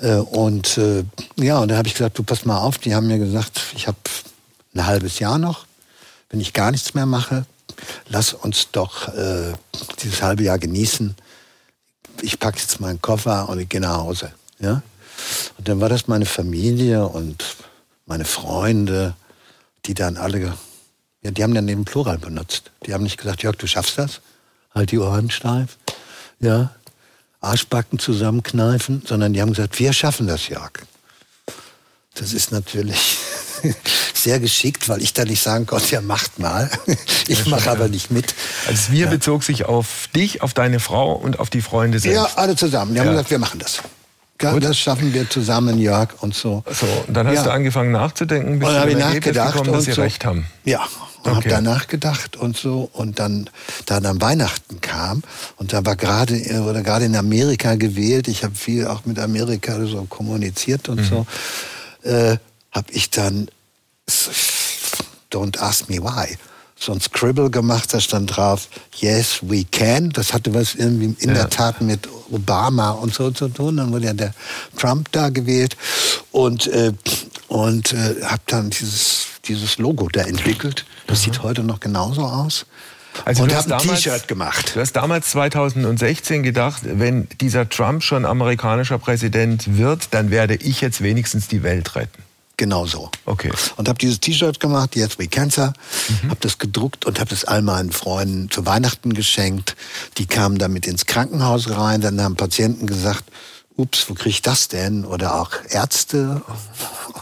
[0.00, 1.04] Äh, und äh,
[1.36, 3.86] ja, und dann habe ich gesagt, du pass mal auf, die haben mir gesagt, ich
[3.86, 3.98] habe
[4.74, 5.66] ein halbes Jahr noch,
[6.30, 7.46] wenn ich gar nichts mehr mache,
[8.08, 9.52] lass uns doch äh,
[10.02, 11.14] dieses halbe Jahr genießen.
[12.22, 14.32] Ich packe jetzt meinen Koffer und ich gehe nach Hause.
[14.58, 14.82] Ja?
[15.56, 17.44] Und dann war das meine Familie und
[18.06, 19.14] meine Freunde,
[19.88, 20.56] die dann alle,
[21.22, 22.70] ja, die haben dann den Plural benutzt.
[22.86, 24.20] Die haben nicht gesagt, Jörg, du schaffst das,
[24.74, 25.78] halt die Ohren steif,
[26.38, 26.70] ja,
[27.40, 30.72] Arschbacken zusammenkneifen, sondern die haben gesagt, wir schaffen das, Jörg.
[32.14, 33.18] Das ist natürlich
[34.14, 36.70] sehr geschickt, weil ich da nicht sagen konnte, ja macht mal.
[37.30, 38.34] Ich mache aber nicht mit.
[38.66, 39.10] Also wir ja.
[39.10, 42.16] bezog sich auf dich, auf deine Frau und auf die Freunde selbst.
[42.16, 42.94] Ja, alle zusammen.
[42.94, 43.82] Die haben gesagt, wir machen das.
[44.40, 46.62] Ja, das schaffen wir zusammen, Jörg und so.
[46.70, 47.42] So, und dann hast ja.
[47.44, 50.02] du angefangen nachzudenken, bis und du nachgedacht gekommen, dass sie so.
[50.02, 50.46] recht haben.
[50.64, 50.86] Ja,
[51.24, 51.36] und okay.
[51.36, 53.50] habe da nachgedacht und so und dann
[53.86, 55.22] da dann Weihnachten kam
[55.56, 58.28] und da war gerade oder gerade in Amerika gewählt.
[58.28, 61.04] Ich habe viel auch mit Amerika so kommuniziert und mhm.
[61.04, 61.26] so.
[62.08, 62.36] Äh,
[62.70, 63.48] habe ich dann
[65.32, 66.36] Don't ask me why
[66.78, 70.10] so ein Scribble gemacht, da stand drauf, yes, we can.
[70.10, 71.34] Das hatte was irgendwie in ja.
[71.34, 73.78] der Tat mit Obama und so zu tun.
[73.78, 74.32] Dann wurde ja der
[74.76, 75.76] Trump da gewählt
[76.30, 76.92] und, äh,
[77.48, 80.84] und äh, habe dann dieses, dieses Logo da entwickelt.
[81.06, 81.24] Das mhm.
[81.24, 82.66] sieht heute noch genauso aus.
[83.24, 84.72] Also und habe ein T-Shirt gemacht.
[84.76, 90.80] Du hast damals 2016 gedacht, wenn dieser Trump schon amerikanischer Präsident wird, dann werde ich
[90.80, 92.22] jetzt wenigstens die Welt retten.
[92.58, 93.08] Genau so.
[93.24, 93.52] Okay.
[93.76, 95.72] Und habe dieses T-Shirt gemacht, Yes We Cancer,
[96.08, 96.30] mhm.
[96.30, 99.76] habe das gedruckt und habe das all meinen Freunden zu Weihnachten geschenkt.
[100.18, 103.24] Die kamen damit ins Krankenhaus rein, dann haben Patienten gesagt,
[103.78, 105.04] ups, wo kriege ich das denn?
[105.04, 106.42] Oder auch Ärzte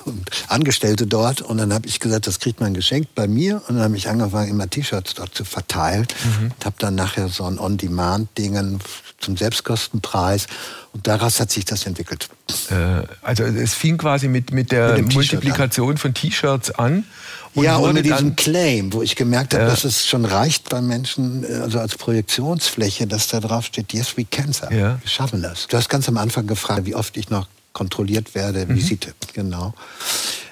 [0.04, 1.42] und Angestellte dort.
[1.42, 3.62] Und dann habe ich gesagt, das kriegt man geschenkt bei mir.
[3.68, 6.06] Und dann habe ich angefangen, immer T-Shirts dort zu verteilen.
[6.24, 6.52] Mhm.
[6.52, 8.80] Und habe dann nachher so ein On-Demand-Dingen
[9.20, 10.46] zum Selbstkostenpreis.
[10.92, 12.28] Und daraus hat sich das entwickelt.
[12.70, 15.98] Äh, also es fing quasi mit, mit der mit Multiplikation an.
[15.98, 17.04] von T-Shirts an.
[17.56, 20.68] Und ja, und mit diesem Claim, wo ich gemerkt habe, äh, dass es schon reicht
[20.68, 24.70] bei Menschen, äh, also als Projektionsfläche, dass da drauf steht, yes, we can, sir.
[24.70, 24.98] Ja.
[25.00, 25.66] Wir schaffen das.
[25.66, 28.76] Du hast ganz am Anfang gefragt, wie oft ich noch kontrolliert werde, mhm.
[28.76, 29.74] Visite, genau.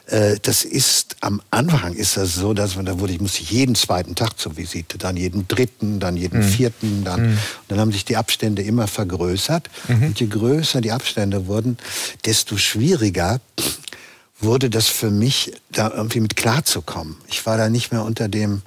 [0.07, 3.75] Äh, das ist am Anfang ist das so, dass man da wurde, ich musste jeden
[3.75, 6.45] zweiten Tag zur Visite, dann jeden dritten, dann jeden mhm.
[6.45, 7.39] vierten, dann mhm.
[7.69, 10.09] dann haben sich die Abstände immer vergrößert mhm.
[10.09, 11.79] und je größer die Abstände wurden,
[12.25, 13.41] desto schwieriger
[14.41, 17.17] wurde das für mich, da irgendwie mit klarzukommen.
[17.29, 18.63] Ich war da nicht mehr unter dem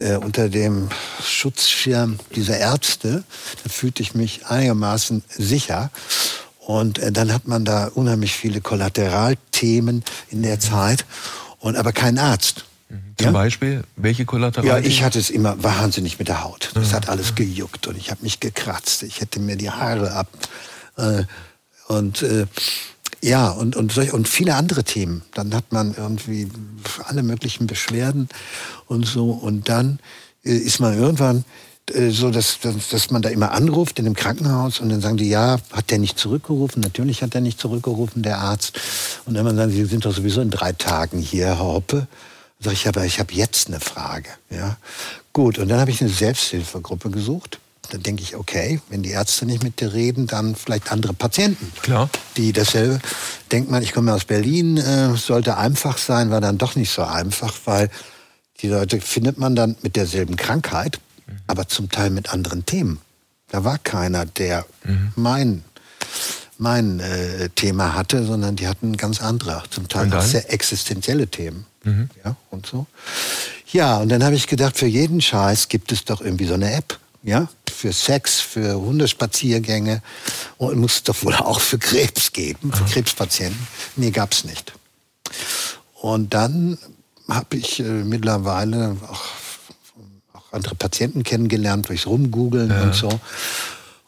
[0.00, 0.88] äh, unter dem
[1.24, 3.24] Schutzschirm dieser Ärzte.
[3.62, 5.90] Da fühlte ich mich einigermaßen sicher.
[6.60, 11.04] Und äh, dann hat man da unheimlich viele Kollateralthemen in der Zeit
[11.58, 12.64] und aber keinen Arzt.
[12.88, 13.14] Mhm.
[13.16, 13.32] Zum ja?
[13.32, 14.82] Beispiel, welche Kollateralthemen?
[14.84, 16.70] Ja, ich hatte es immer wahnsinnig mit der Haut.
[16.74, 19.02] Das hat alles gejuckt und ich habe mich gekratzt.
[19.02, 20.28] Ich hätte mir die Haare ab.
[20.96, 21.24] Äh,
[21.88, 22.46] und äh,
[23.22, 25.22] ja, und, und, solch, und viele andere Themen.
[25.34, 26.48] Dann hat man irgendwie
[27.04, 28.28] alle möglichen Beschwerden
[28.86, 29.30] und so.
[29.30, 29.98] Und dann
[30.44, 31.44] äh, ist man irgendwann
[31.92, 35.16] äh, so, dass, dass, dass man da immer anruft in dem Krankenhaus und dann sagen
[35.16, 36.80] die, ja, hat der nicht zurückgerufen?
[36.80, 38.78] Natürlich hat er nicht zurückgerufen, der Arzt.
[39.26, 42.06] Und dann sagen sie, sind doch sowieso in drei Tagen hier, Herr Hoppe.
[42.60, 44.30] Sag ich, aber ich habe jetzt eine Frage.
[44.50, 44.76] Ja,
[45.32, 45.58] gut.
[45.58, 47.60] Und dann habe ich eine Selbsthilfegruppe gesucht.
[47.90, 51.72] Dann denke ich, okay, wenn die Ärzte nicht mit dir reden, dann vielleicht andere Patienten.
[51.82, 52.10] Klar.
[52.36, 53.00] Die dasselbe.
[53.50, 57.02] Denkt man, ich komme aus Berlin, äh, sollte einfach sein, war dann doch nicht so
[57.02, 57.90] einfach, weil
[58.60, 60.98] die Leute findet man dann mit derselben Krankheit
[61.46, 63.00] aber zum Teil mit anderen Themen.
[63.48, 65.12] Da war keiner, der mhm.
[65.16, 65.64] mein,
[66.58, 71.66] mein äh, Thema hatte, sondern die hatten ganz andere, zum Teil auch sehr existenzielle Themen.
[71.84, 72.10] Mhm.
[72.24, 72.86] Ja, und so.
[73.72, 76.72] Ja, und dann habe ich gedacht, für jeden Scheiß gibt es doch irgendwie so eine
[76.72, 76.98] App.
[77.22, 80.02] Ja, für Sex, für Hundespaziergänge
[80.56, 83.66] und muss es doch wohl auch für Krebs geben, für Krebspatienten.
[83.96, 84.72] Nee, gab's nicht.
[85.94, 86.78] Und dann
[87.28, 89.24] habe ich äh, mittlerweile auch
[90.50, 92.82] andere Patienten kennengelernt durchs Rumgoogeln ja.
[92.82, 93.20] und so.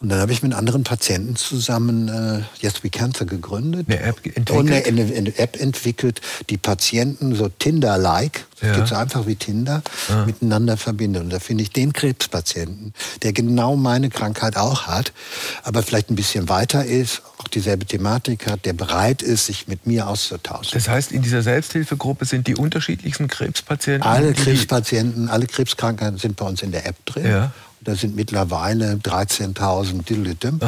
[0.00, 3.86] Und dann habe ich mit anderen Patienten zusammen äh, Yes We Cancer gegründet.
[3.86, 4.50] Eine App entwickelt?
[4.50, 8.76] Und eine, eine, eine App entwickelt, die Patienten so Tinder-like, ja.
[8.76, 10.24] geht so einfach wie Tinder, ja.
[10.24, 11.22] miteinander verbindet.
[11.22, 15.12] Und da finde ich den Krebspatienten, der genau meine Krankheit auch hat,
[15.64, 19.86] aber vielleicht ein bisschen weiter ist, auch dieselbe Thematik hat, der bereit ist, sich mit
[19.86, 20.72] mir auszutauschen.
[20.72, 24.08] Das heißt, in dieser Selbsthilfegruppe sind die unterschiedlichsten Krebspatienten?
[24.08, 27.26] Alle Krebspatienten, alle Krebskrankheiten sind bei uns in der App drin.
[27.26, 27.52] Ja.
[27.82, 30.60] Da sind mittlerweile 13.000 Dillidim,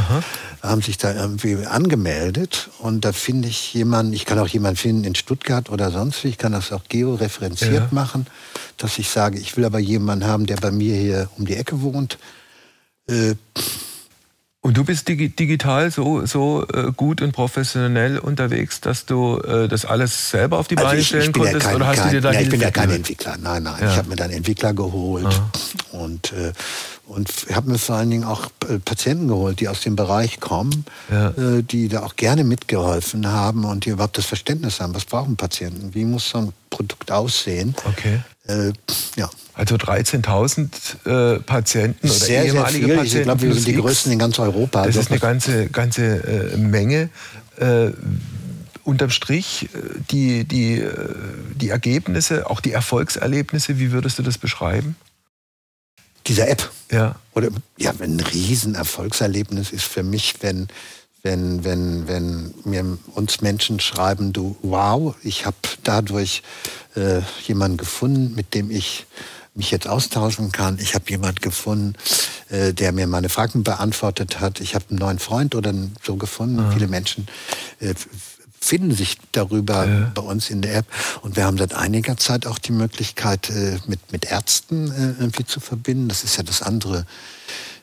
[0.63, 2.71] haben sich da irgendwie angemeldet.
[2.79, 6.29] Und da finde ich jemanden, ich kann auch jemanden finden in Stuttgart oder sonst wie,
[6.29, 7.89] ich kann das auch georeferenziert ja.
[7.91, 8.27] machen,
[8.79, 11.83] dass ich sage, ich will aber jemanden haben, der bei mir hier um die Ecke
[11.83, 12.19] wohnt.
[13.07, 13.35] Äh,
[14.65, 19.85] und du bist digital so, so äh, gut und professionell unterwegs, dass du äh, das
[19.85, 21.55] alles selber auf die also Beine ich, stellen ich konntest?
[21.55, 23.37] Ja kein, oder hast kein, du dir da ja, Ich bin ja kein Entwickler.
[23.39, 23.75] Nein, nein.
[23.81, 23.91] Ja.
[23.91, 25.51] Ich habe mir dann Entwickler geholt Aha.
[25.91, 26.53] und äh,
[27.09, 28.47] und habe mir vor allen Dingen auch
[28.85, 31.35] Patienten geholt, die aus dem Bereich kommen, ja.
[31.61, 35.95] die da auch gerne mitgeholfen haben und die überhaupt das Verständnis haben, was brauchen Patienten,
[35.95, 37.75] wie muss so ein Produkt aussehen.
[37.85, 38.21] Okay.
[38.47, 38.73] Äh,
[39.17, 39.29] ja.
[39.55, 42.97] Also 13.000 äh, Patienten oder sehr, ehemalige sehr.
[42.97, 43.19] Patienten.
[43.19, 44.87] Ich glaube, wir sind die größten in ganz Europa.
[44.87, 47.11] Das ist eine ganze, ganze äh, Menge.
[47.59, 47.91] Äh,
[48.85, 49.79] unterm Strich äh,
[50.11, 51.15] die, die, äh,
[51.55, 54.97] die Ergebnisse, auch die Erfolgserlebnisse, wie würdest du das beschreiben?
[56.27, 56.71] Dieser App.
[56.91, 57.17] Ja.
[57.35, 60.69] Oder ja, ein Riesenerfolgserlebnis ist für mich, wenn
[61.25, 66.43] wenn, wenn, wenn mir uns Menschen schreiben, du, wow, ich habe dadurch
[66.97, 69.07] äh, jemanden gefunden, mit dem ich
[69.55, 70.79] mich jetzt austauschen kann.
[70.81, 71.95] Ich habe jemanden gefunden,
[72.49, 74.61] äh, der mir meine Fragen beantwortet hat.
[74.61, 76.59] Ich habe einen neuen Freund oder so gefunden.
[76.59, 76.71] Ja.
[76.71, 77.27] Viele Menschen
[77.81, 77.95] äh,
[78.61, 80.11] finden sich darüber ja.
[80.15, 80.87] bei uns in der App.
[81.23, 85.45] Und wir haben seit einiger Zeit auch die Möglichkeit, äh, mit, mit Ärzten äh, irgendwie
[85.45, 86.09] zu verbinden.
[86.09, 87.05] Das ist ja das andere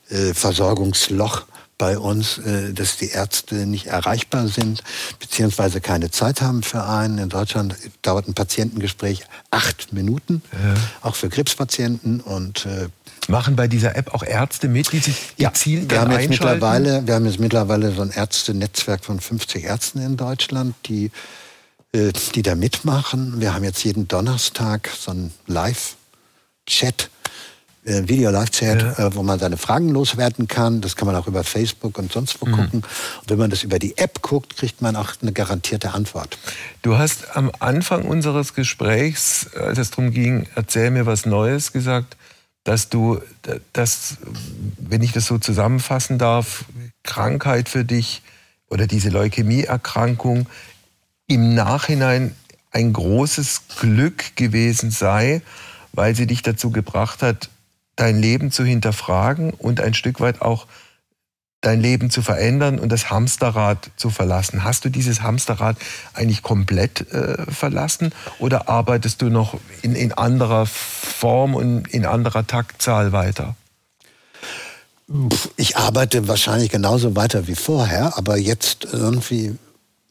[0.09, 1.45] äh, Versorgungsloch
[1.79, 4.83] bei uns, äh, dass die Ärzte nicht erreichbar sind,
[5.17, 7.17] beziehungsweise keine Zeit haben für einen.
[7.17, 10.75] In Deutschland dauert ein Patientengespräch acht Minuten, ja.
[11.01, 12.19] auch für Krebspatienten.
[12.19, 12.89] Und äh,
[13.29, 17.07] machen bei dieser App auch Ärzte mit, die sich gezielt ja, wir haben jetzt mittlerweile,
[17.07, 21.11] Wir haben jetzt mittlerweile so ein Ärztenetzwerk von 50 Ärzten in Deutschland, die,
[21.93, 23.39] äh, die da mitmachen.
[23.39, 27.09] Wir haben jetzt jeden Donnerstag so ein Live-Chat
[27.85, 29.07] äh, Video-Live-Chat, ja.
[29.07, 30.81] äh, wo man seine Fragen loswerden kann.
[30.81, 32.51] Das kann man auch über Facebook und sonst wo mhm.
[32.51, 32.81] gucken.
[33.21, 36.37] Und wenn man das über die App guckt, kriegt man auch eine garantierte Antwort.
[36.81, 42.17] Du hast am Anfang unseres Gesprächs, als es darum ging, erzähl mir was Neues, gesagt,
[42.63, 43.19] dass du,
[43.73, 44.17] dass,
[44.77, 46.65] wenn ich das so zusammenfassen darf,
[47.03, 48.21] Krankheit für dich
[48.69, 50.47] oder diese Leukämieerkrankung
[51.27, 52.35] im Nachhinein
[52.71, 55.41] ein großes Glück gewesen sei,
[55.93, 57.49] weil sie dich dazu gebracht hat,
[57.99, 60.67] dein Leben zu hinterfragen und ein Stück weit auch
[61.61, 64.63] dein Leben zu verändern und das Hamsterrad zu verlassen.
[64.63, 65.75] Hast du dieses Hamsterrad
[66.13, 72.47] eigentlich komplett äh, verlassen oder arbeitest du noch in, in anderer Form und in anderer
[72.47, 73.55] Taktzahl weiter?
[75.57, 79.57] Ich arbeite wahrscheinlich genauso weiter wie vorher, aber jetzt irgendwie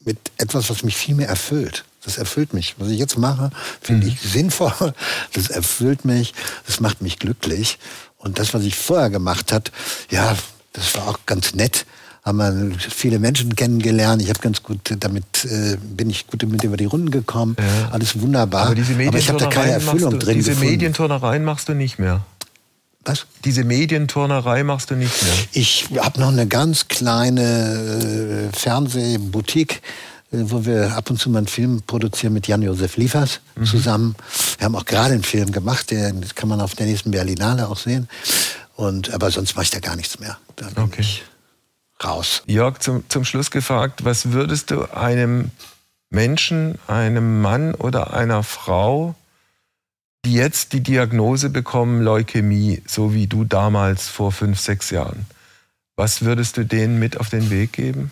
[0.05, 1.85] mit etwas, was mich viel mehr erfüllt.
[2.03, 2.75] Das erfüllt mich.
[2.77, 4.13] Was ich jetzt mache, finde mhm.
[4.13, 4.93] ich sinnvoll.
[5.33, 6.33] Das erfüllt mich.
[6.65, 7.77] Das macht mich glücklich.
[8.17, 9.71] Und das, was ich vorher gemacht hat,
[10.09, 10.35] ja,
[10.73, 11.85] das war auch ganz nett.
[12.23, 14.21] Haben wir viele Menschen kennengelernt.
[14.21, 17.55] Ich habe ganz gut damit äh, bin ich gut mit über die Runden gekommen.
[17.57, 17.89] Ja.
[17.91, 18.67] Alles wunderbar.
[18.67, 20.71] Aber, diese Aber ich habe da keine Erfüllung du, drin Diese gefunden.
[20.71, 22.25] Medienturnereien machst du nicht mehr.
[23.05, 23.25] Was?
[23.45, 25.33] Diese Medienturnerei machst du nicht mehr.
[25.53, 29.81] Ich habe noch eine ganz kleine äh, Fernsehboutique
[30.31, 33.65] wo wir ab und zu mal einen Film produzieren mit Jan-Josef Liefers mhm.
[33.65, 34.15] zusammen.
[34.57, 37.77] Wir haben auch gerade einen Film gemacht, den kann man auf der nächsten Berlinale auch
[37.77, 38.07] sehen.
[38.75, 40.37] Und, aber sonst mache ich da gar nichts mehr.
[40.55, 41.01] Da bin okay.
[41.01, 41.23] ich
[42.03, 42.43] raus.
[42.45, 45.51] Jörg, zum, zum Schluss gefragt, was würdest du einem
[46.09, 49.15] Menschen, einem Mann oder einer Frau,
[50.25, 55.25] die jetzt die Diagnose bekommen, Leukämie, so wie du damals vor fünf, sechs Jahren,
[55.95, 58.11] was würdest du denen mit auf den Weg geben?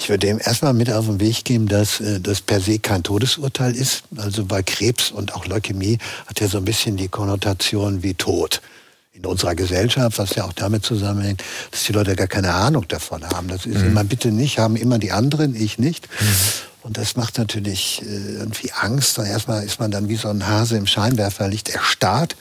[0.00, 3.02] Ich würde ihm erstmal mit auf den Weg geben, dass äh, das per se kein
[3.02, 4.02] Todesurteil ist.
[4.16, 8.62] Also bei Krebs und auch Leukämie hat ja so ein bisschen die Konnotation wie Tod
[9.12, 13.28] in unserer Gesellschaft, was ja auch damit zusammenhängt, dass die Leute gar keine Ahnung davon
[13.28, 13.48] haben.
[13.48, 13.88] Das ist mhm.
[13.88, 16.08] immer bitte nicht, haben immer die anderen, ich nicht.
[16.18, 16.26] Mhm.
[16.82, 19.18] Und das macht natürlich äh, irgendwie Angst.
[19.18, 22.36] Und erstmal ist man dann wie so ein Hase im Scheinwerferlicht erstarrt.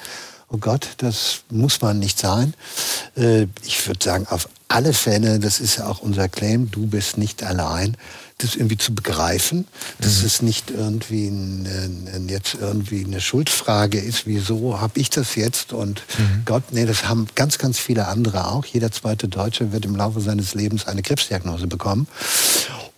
[0.50, 2.54] Oh Gott, das muss man nicht sein.
[3.17, 7.18] Äh, ich würde sagen, auf alle Fälle, das ist ja auch unser Claim, du bist
[7.18, 7.98] nicht allein,
[8.38, 9.68] das irgendwie zu begreifen,
[10.00, 10.26] dass mhm.
[10.28, 16.04] es nicht irgendwie ein, jetzt irgendwie eine Schuldfrage ist, wieso habe ich das jetzt und
[16.18, 16.44] mhm.
[16.46, 18.64] Gott, nee, das haben ganz, ganz viele andere auch.
[18.64, 22.08] Jeder zweite Deutsche wird im Laufe seines Lebens eine Krebsdiagnose bekommen.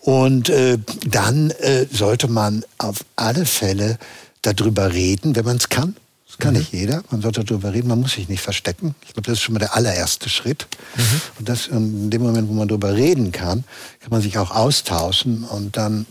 [0.01, 3.97] Und äh, dann äh, sollte man auf alle Fälle
[4.41, 5.95] darüber reden, wenn man es kann
[6.37, 6.59] kann mhm.
[6.59, 7.03] nicht jeder.
[7.11, 8.95] Man sollte darüber reden, man muss sich nicht verstecken.
[9.05, 10.67] Ich glaube, das ist schon mal der allererste Schritt.
[10.95, 11.21] Mhm.
[11.39, 13.63] Und das in dem Moment, wo man darüber reden kann,
[13.99, 16.05] kann man sich auch austauschen und dann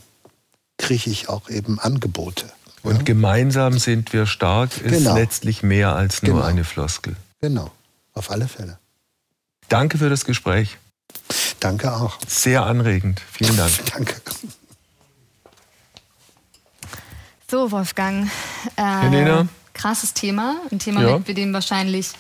[0.79, 2.47] kriege ich auch eben Angebote.
[2.83, 3.03] Und ja?
[3.03, 5.15] gemeinsam sind wir stark ist genau.
[5.15, 6.47] letztlich mehr als nur genau.
[6.47, 7.17] eine Floskel.
[7.41, 7.71] Genau,
[8.15, 8.79] auf alle Fälle.
[9.69, 10.79] Danke für das Gespräch.
[11.61, 12.19] Danke auch.
[12.27, 13.21] Sehr anregend.
[13.31, 13.73] Vielen Dank.
[13.95, 14.15] Danke.
[17.51, 18.31] So, Wolfgang.
[18.77, 19.49] Äh, Helena
[19.81, 21.19] krasses Thema, ein Thema, ja.
[21.19, 22.13] mit dem wahrscheinlich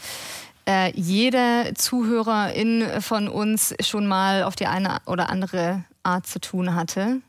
[0.67, 6.75] äh, jeder Zuhörerin von uns schon mal auf die eine oder andere Art zu tun
[6.75, 7.21] hatte.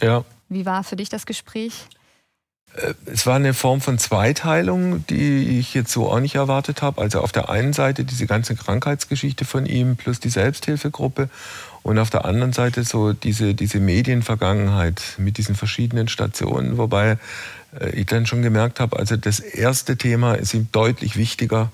[0.00, 0.24] Ja.
[0.48, 1.86] Wie war für dich das Gespräch?
[2.74, 7.00] Äh, es war eine Form von Zweiteilung, die ich jetzt so auch nicht erwartet habe.
[7.00, 11.28] Also auf der einen Seite diese ganze Krankheitsgeschichte von ihm plus die Selbsthilfegruppe
[11.82, 17.18] und auf der anderen Seite so diese, diese Medienvergangenheit mit diesen verschiedenen Stationen, wobei
[17.78, 21.70] äh, ich dann schon gemerkt habe, also das erste Thema ist ihm deutlich wichtiger.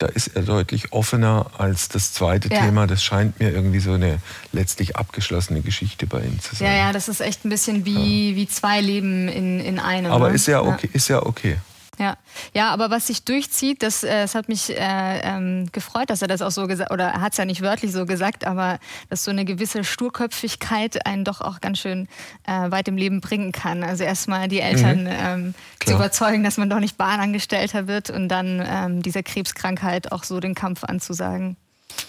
[0.00, 2.62] Da ist er deutlich offener als das zweite ja.
[2.62, 2.86] Thema.
[2.86, 4.18] Das scheint mir irgendwie so eine
[4.50, 6.68] letztlich abgeschlossene Geschichte bei ihm zu sein.
[6.68, 8.36] Ja, ja, das ist echt ein bisschen wie, ja.
[8.36, 10.10] wie zwei Leben in, in einem.
[10.10, 10.36] Aber ne?
[10.36, 11.58] ist ja okay, ist ja okay.
[12.00, 12.16] Ja,
[12.54, 16.28] ja, aber was sich durchzieht, das, äh, das hat mich äh, ähm, gefreut, dass er
[16.28, 18.78] das auch so gesagt, oder er hat es ja nicht wörtlich so gesagt, aber
[19.10, 22.08] dass so eine gewisse Sturköpfigkeit einen doch auch ganz schön
[22.46, 23.84] äh, weit im Leben bringen kann.
[23.84, 25.10] Also erstmal die Eltern mhm.
[25.10, 30.24] ähm, zu überzeugen, dass man doch nicht Bahnangestellter wird und dann ähm, dieser Krebskrankheit auch
[30.24, 31.58] so den Kampf anzusagen.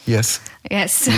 [0.06, 0.40] Yes.
[0.70, 1.10] Yes.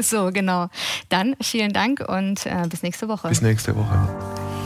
[0.02, 0.68] so, genau.
[1.10, 3.28] Dann vielen Dank und äh, bis nächste Woche.
[3.28, 4.59] Bis nächste Woche.